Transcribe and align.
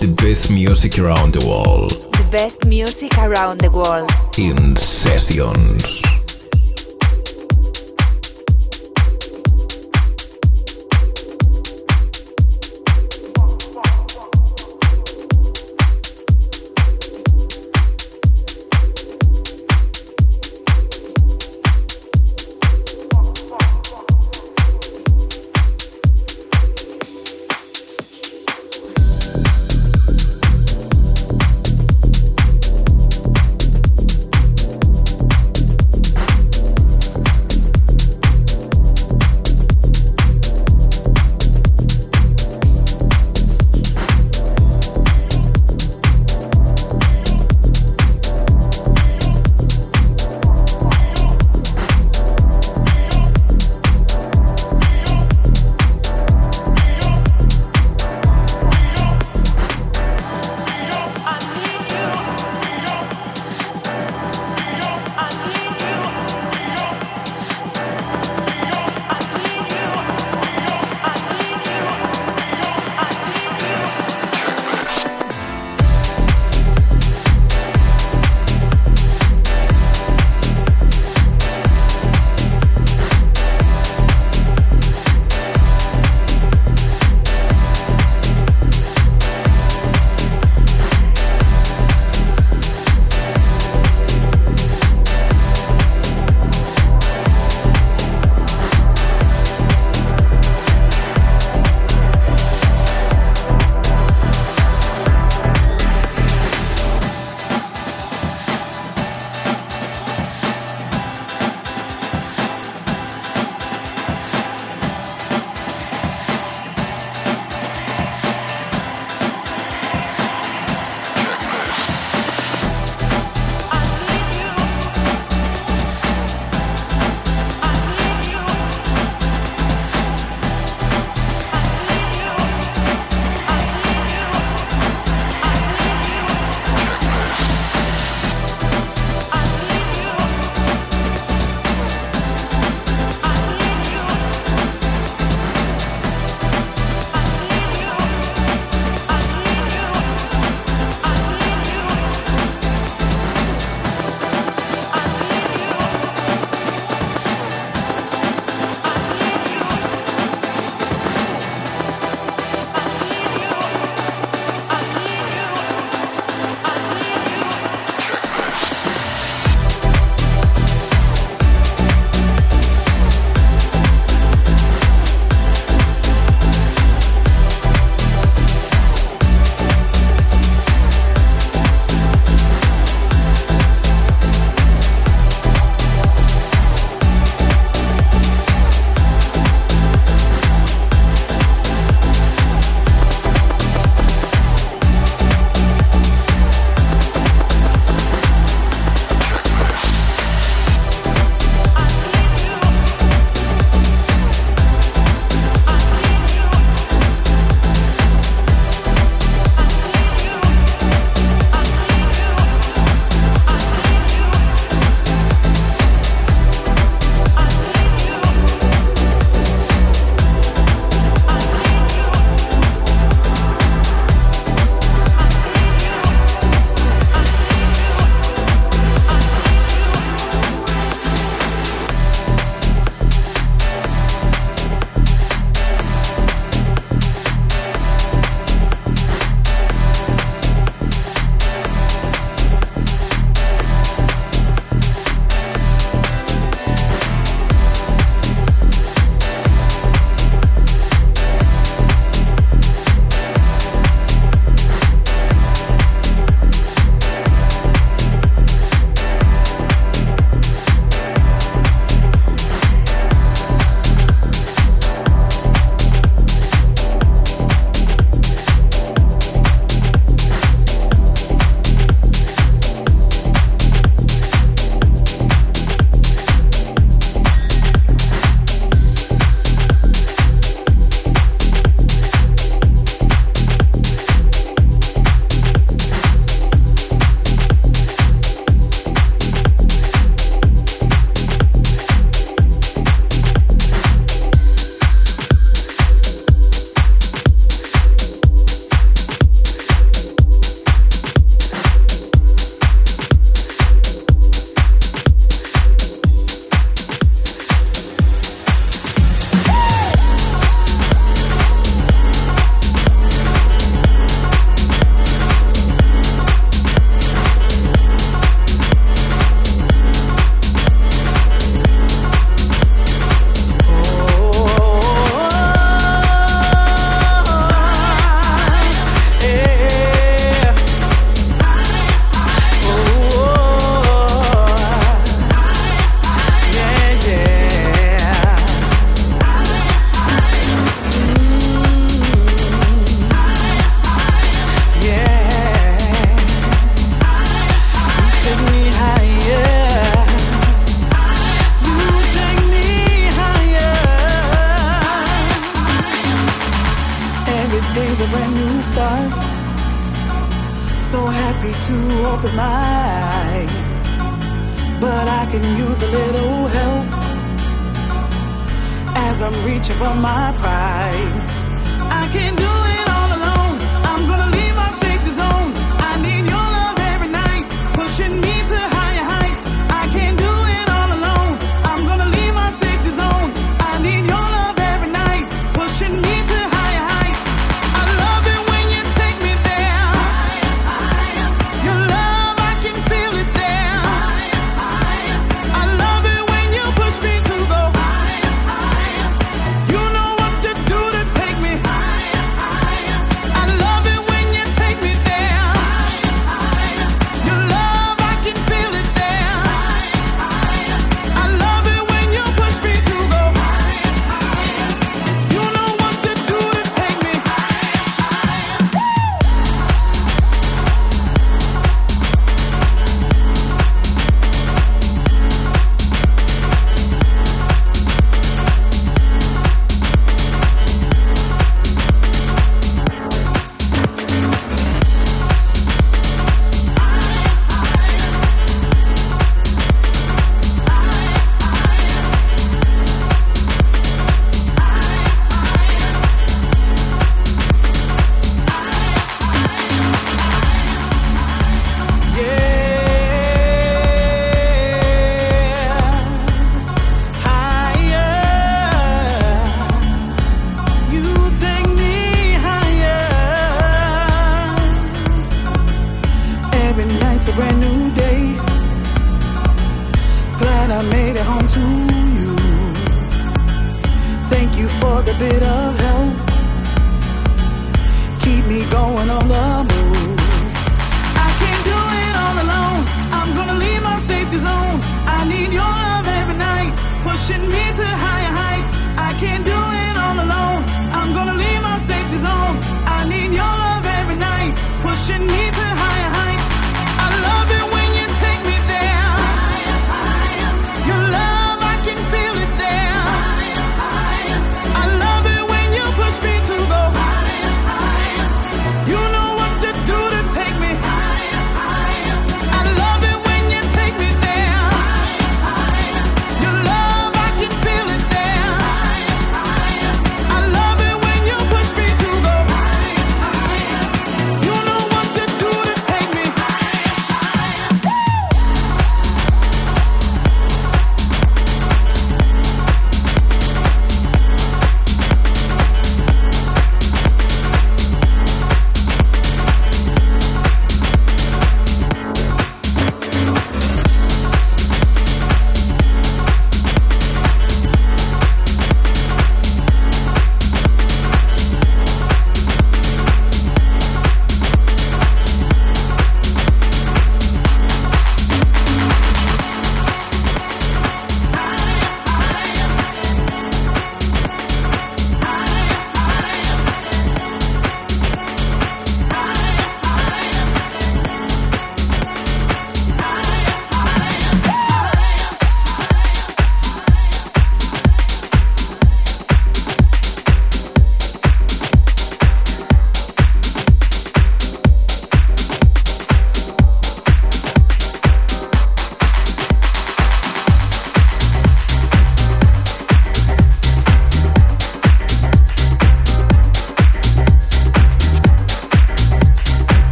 The 0.00 0.12
best 0.16 0.50
music 0.50 0.98
around 0.98 1.34
the 1.34 1.46
world. 1.46 1.92
The 2.14 2.28
best 2.32 2.66
music 2.66 3.16
around 3.16 3.60
the 3.60 3.70
world. 3.70 4.10
In 4.36 4.74
Sessions. 4.74 6.17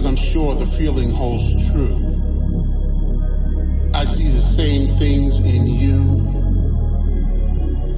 Cause 0.00 0.06
I'm 0.06 0.16
sure 0.16 0.54
the 0.54 0.64
feeling 0.64 1.10
holds 1.10 1.70
true. 1.70 1.94
I 3.92 4.04
see 4.04 4.24
the 4.24 4.40
same 4.40 4.88
things 4.88 5.40
in 5.40 5.66
you. 5.66 6.02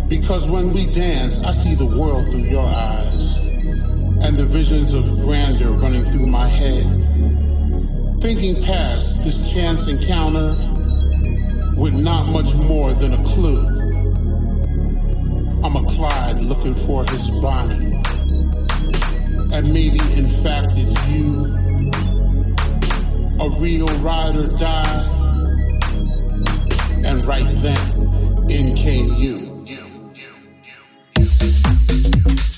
Because 0.09 0.49
when 0.49 0.73
we 0.73 0.87
dance, 0.87 1.39
I 1.39 1.53
see 1.53 1.77
the 1.77 1.87
world 1.87 2.27
through 2.29 2.51
your 2.51 2.67
eyes. 2.67 3.39
And 3.47 4.37
the 4.37 4.45
visions 4.45 4.95
of 4.95 5.05
grandeur 5.21 5.75
running 5.75 6.03
through 6.03 6.27
my 6.27 6.49
head. 6.49 6.83
Thinking 8.21 8.61
past 8.61 9.23
this 9.23 9.53
chance 9.53 9.87
encounter 9.87 10.57
with 11.77 11.95
not 12.03 12.27
much 12.33 12.53
more 12.55 12.93
than 12.95 13.13
a 13.13 13.23
clue. 13.23 13.65
I'm 15.63 15.77
a 15.77 15.85
Clyde 15.87 16.41
looking 16.41 16.75
for 16.75 17.05
his 17.13 17.31
Bonnie. 17.41 17.95
And 19.55 19.73
maybe 19.73 20.01
in 20.19 20.27
fact 20.27 20.77
it's 20.77 20.99
you. 21.09 21.62
A 23.43 23.51
real 23.59 23.87
ride 23.99 24.37
or 24.37 24.47
die. 24.47 25.09
And 27.05 27.25
right 27.25 27.49
then, 27.49 28.49
in 28.49 28.77
came 28.77 29.13
you. 29.15 29.53
Conecta 31.25 32.52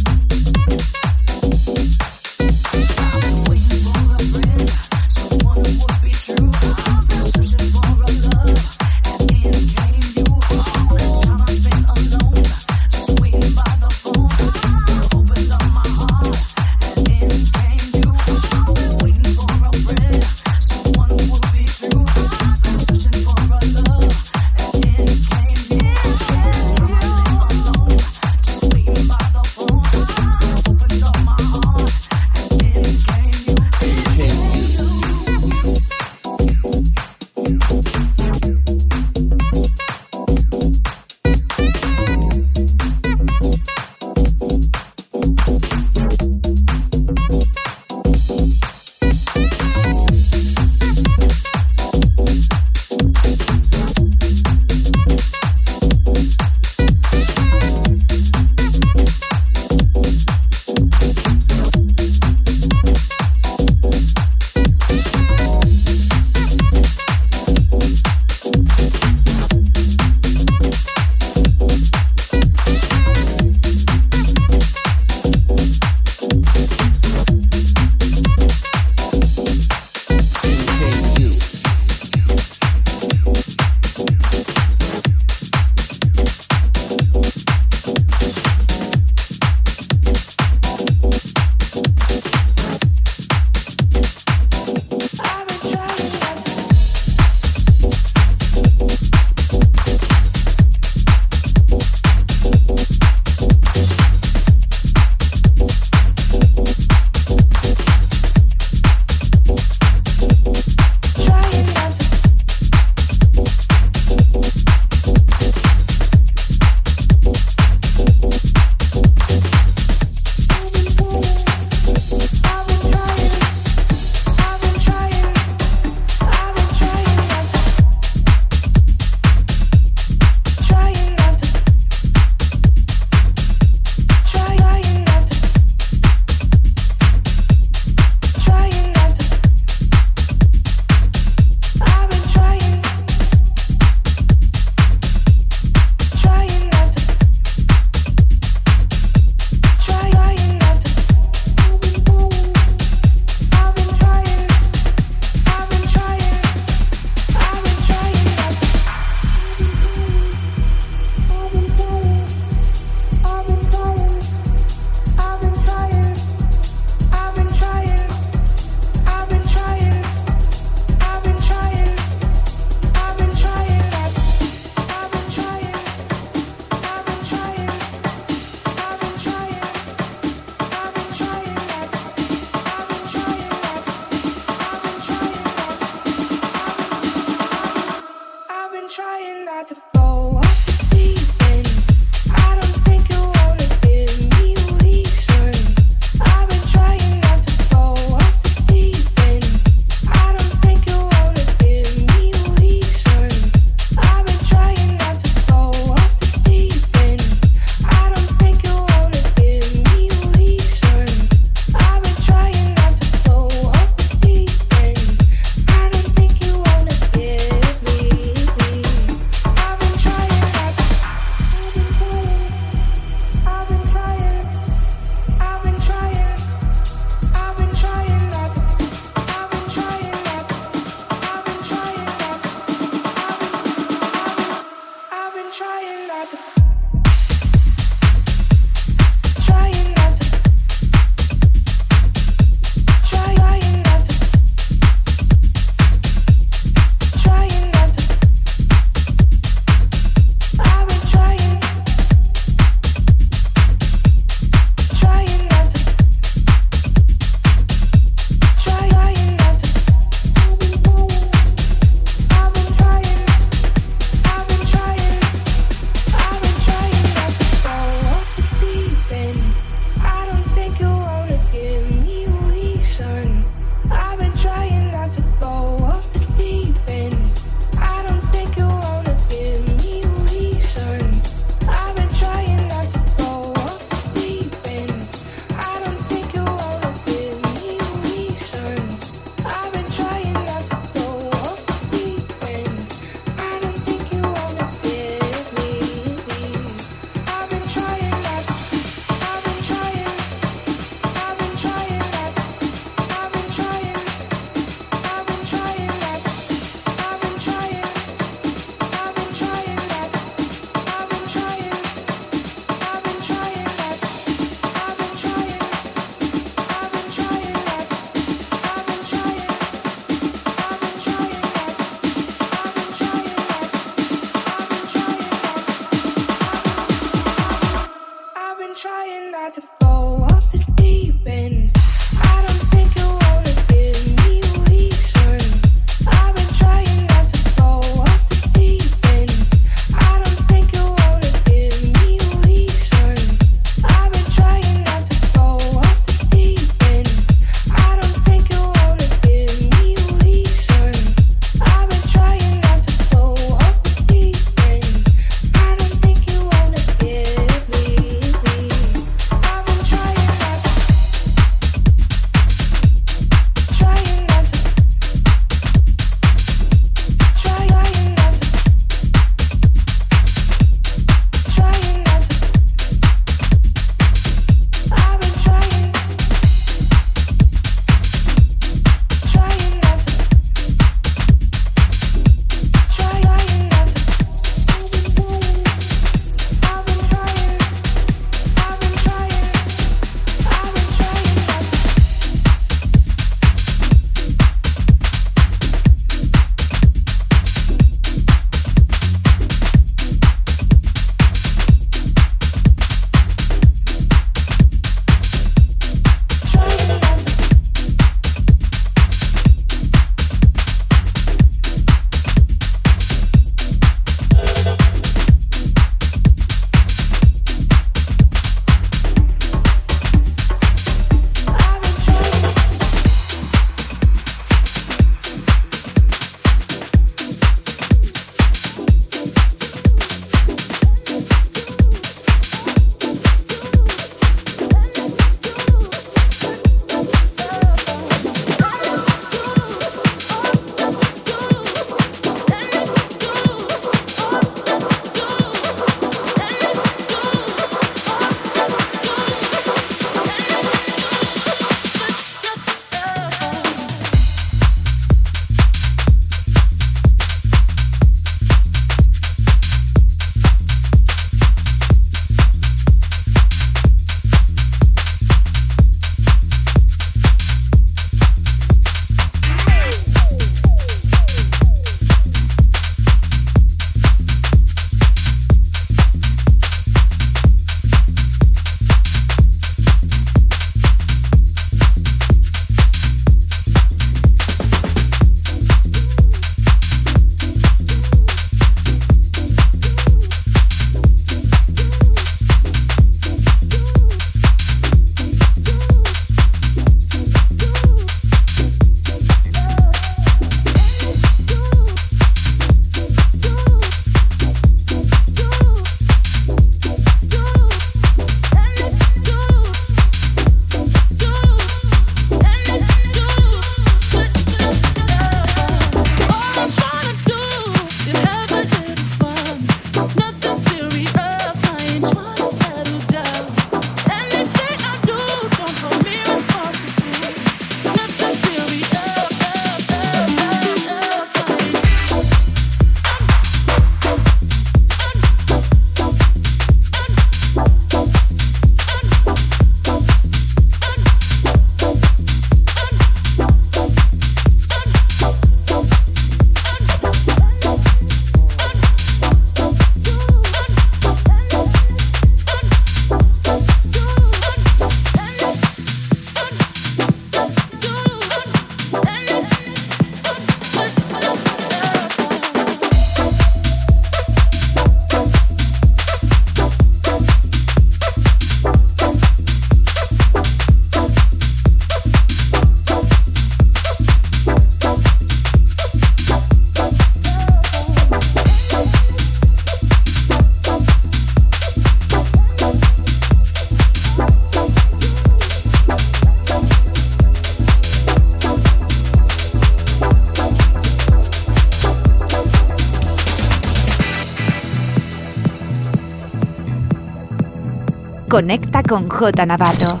con 598.90 599.08
J 599.08 599.46
Navarro. 599.46 600.00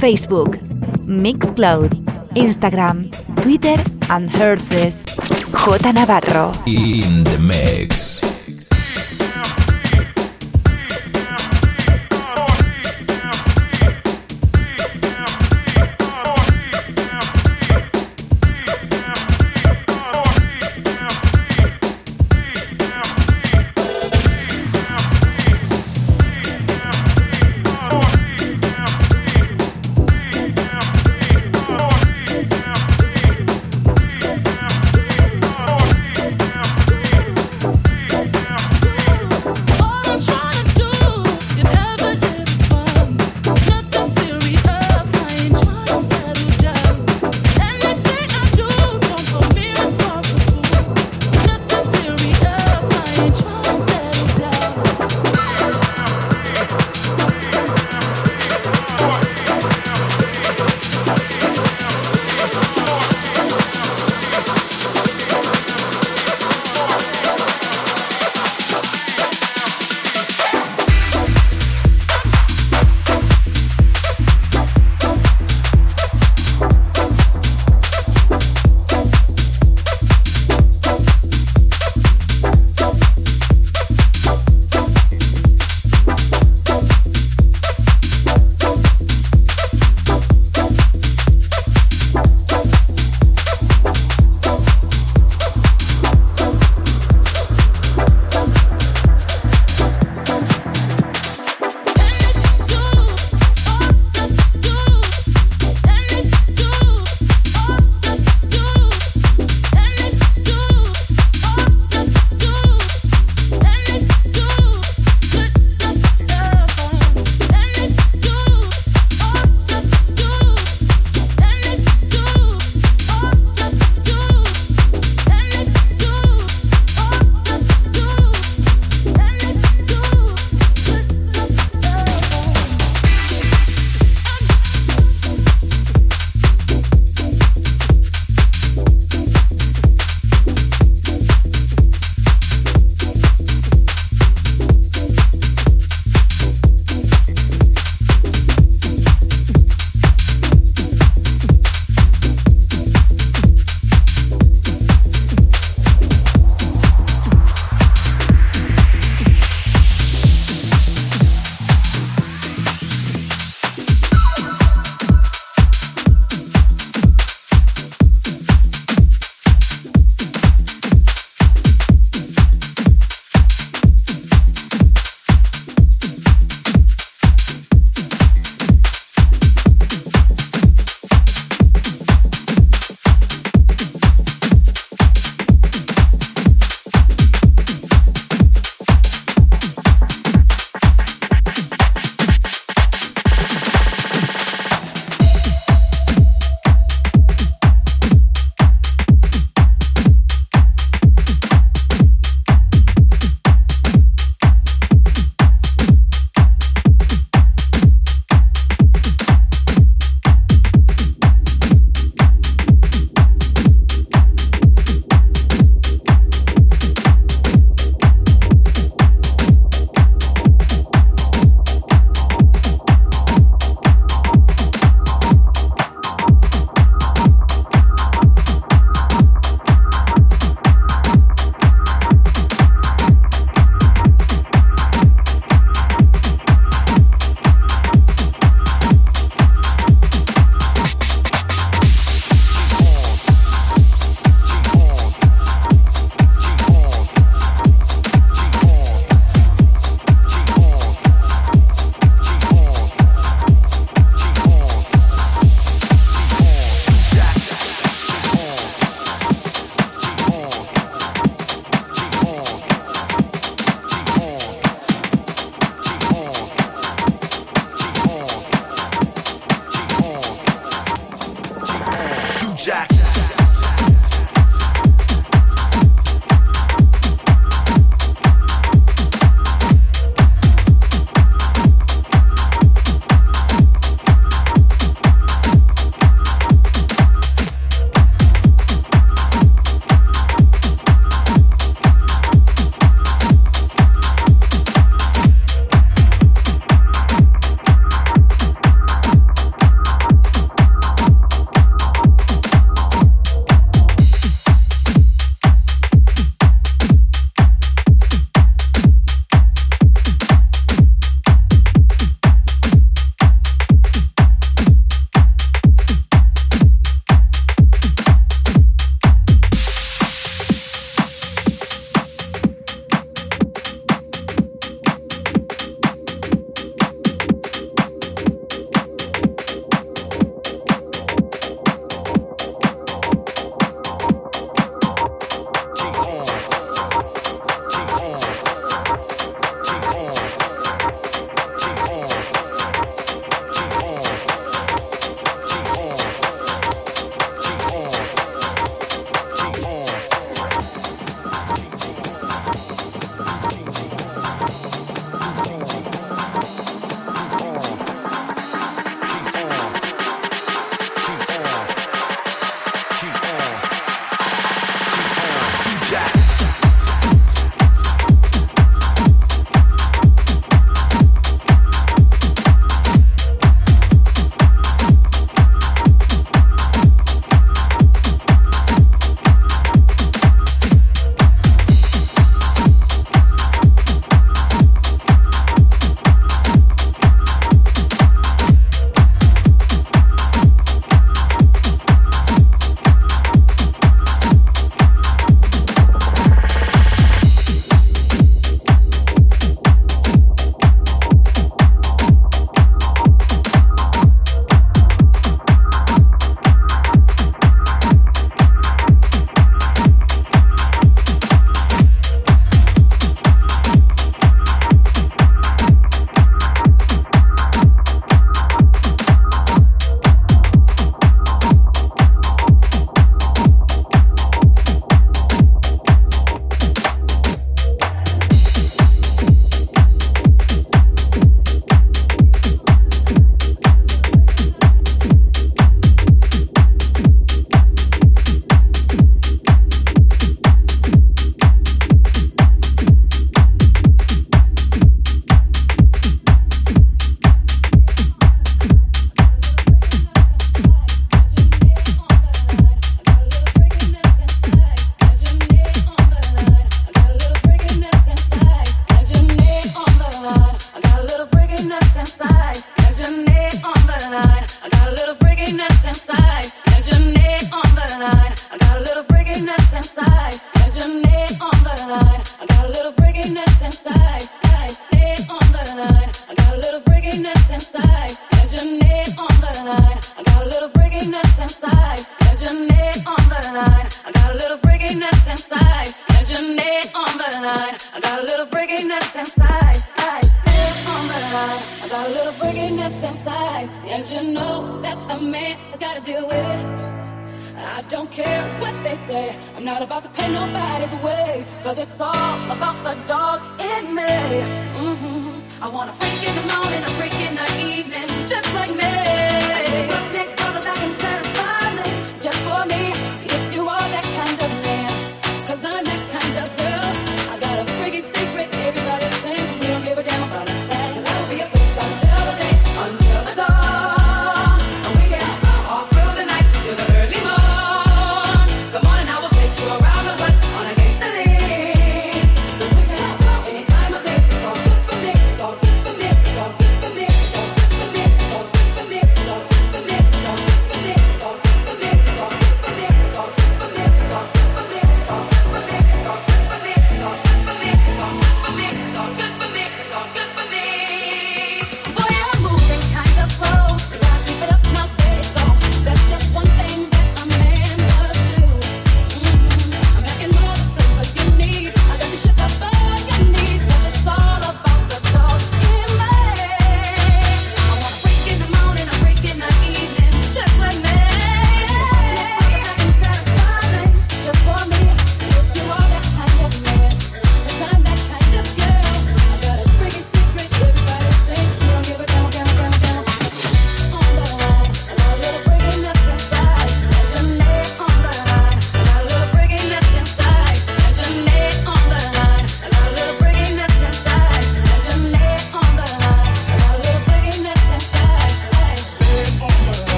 Facebook, 0.00 0.56
Mixcloud, 1.06 1.90
Instagram, 2.36 3.10
Twitter 3.42 3.84
and 4.08 4.30
Herces. 4.30 5.04
J 5.52 5.92
Navarro. 5.92 6.50
In 6.64 7.22
the 7.24 7.36
mix. 7.38 8.22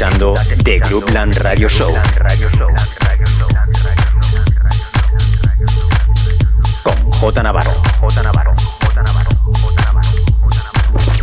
escuchando 0.00 0.32
The 0.64 0.80
Clubland 0.80 1.36
Radio 1.40 1.68
Show. 1.68 1.92
Con 6.82 7.10
J 7.10 7.42
Navarro. 7.42 7.70
J 8.00 8.22
Navarro. 8.22 8.54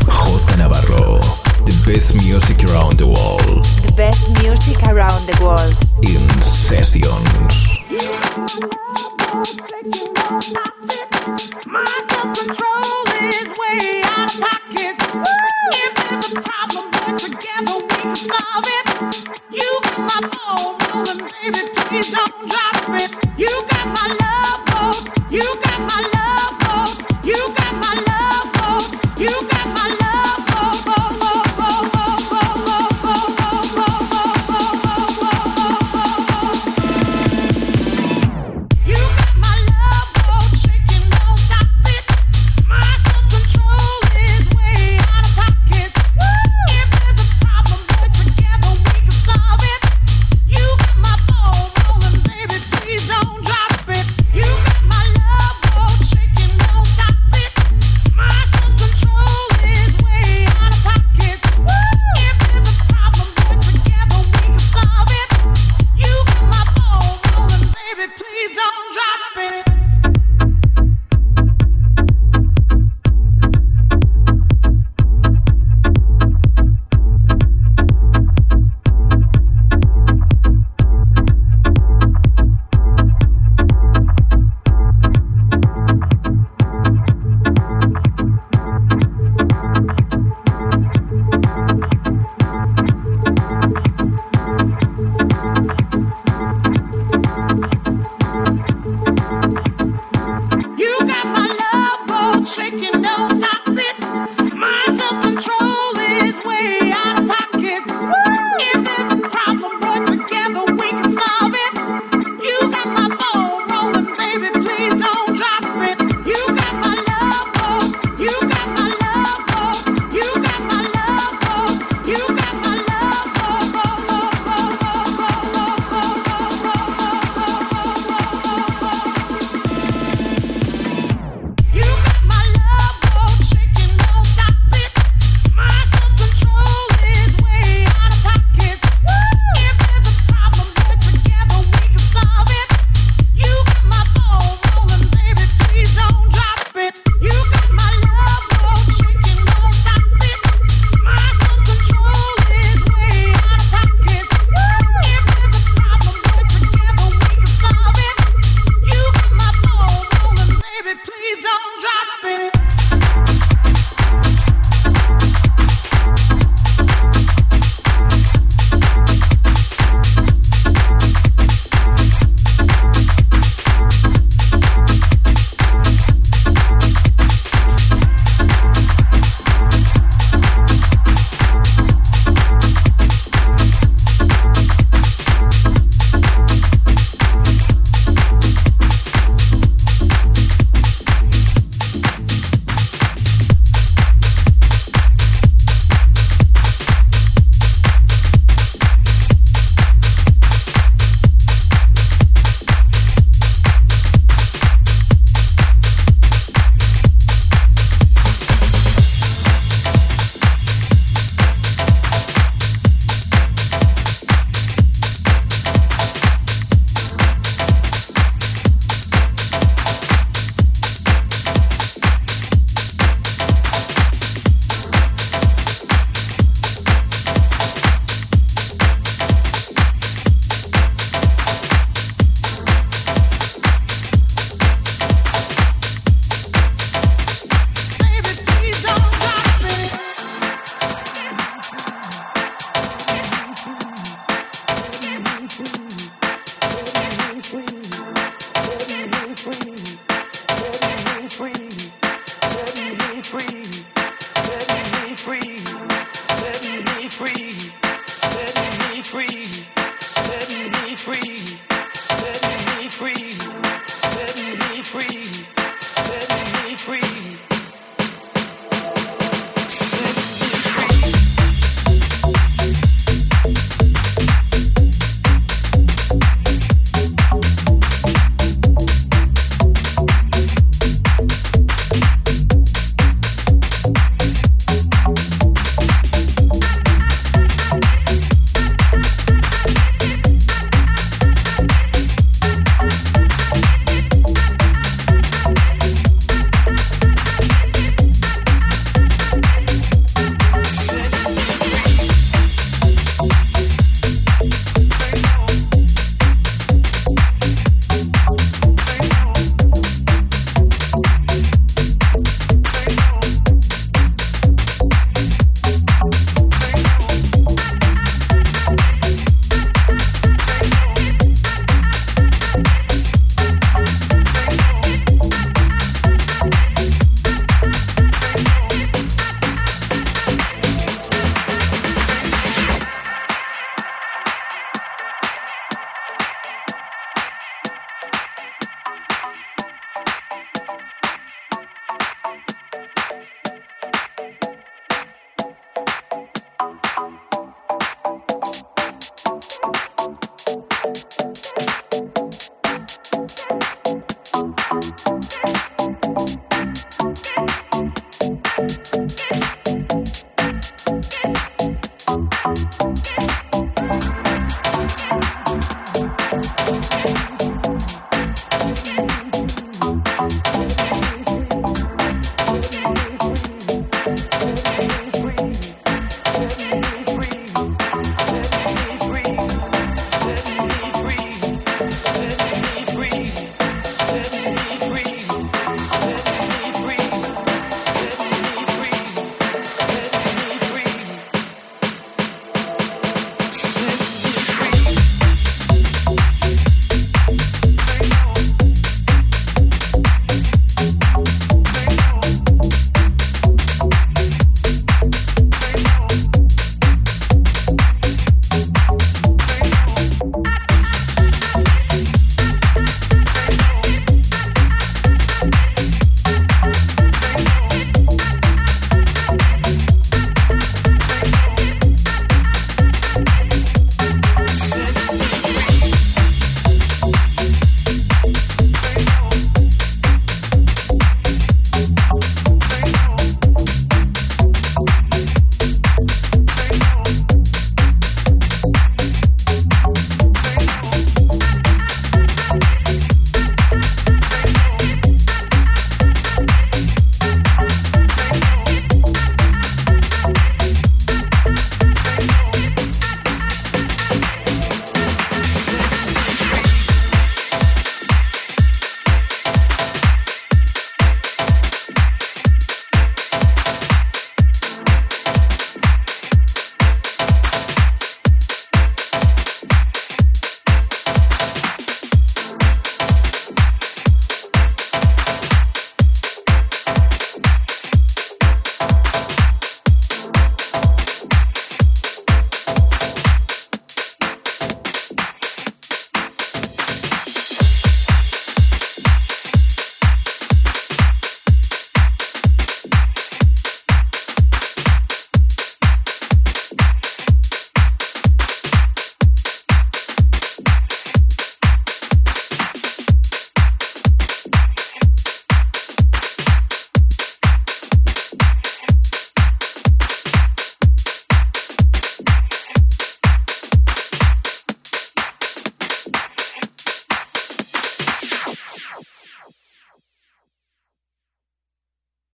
J 0.05 0.57
Navarro. 0.57 1.19
The 1.65 1.91
best 1.91 2.13
music 2.13 2.63
around 2.69 2.97
the 2.97 3.07
world. 3.07 3.65
The 3.81 3.93
best 3.93 4.29
music 4.43 4.77
around 4.83 5.25
the 5.25 5.43
world. 5.43 5.75
In 6.03 6.43
session. 6.43 7.16